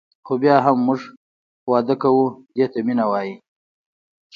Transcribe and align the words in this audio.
خو 0.25 0.33
بیا 0.41 0.55
هم 0.65 0.77
موږ 0.87 1.01
واده 1.71 1.95
کوو 2.01 2.25
دې 2.55 2.65
ته 2.71 2.79
مینه 2.87 3.05
وايي. 3.11 3.35